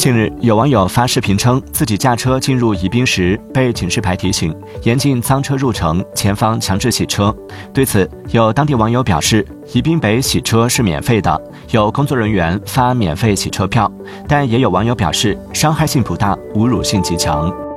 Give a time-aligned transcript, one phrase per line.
[0.00, 4.50] 近日有网友发视频称自己驾车进入宜宾时被警示牌提醒
[4.82, 7.36] 严禁脏车入城前方强制洗车。
[7.70, 11.38] 对此有当地网友表示宜宾北洗车是免费的
[11.72, 13.92] 有工作人员发免费洗车票
[14.26, 17.69] 但也有网友表示伤害性不大侮辱性极强。